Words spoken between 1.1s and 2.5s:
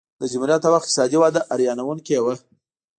وده حیرانوونکې وه.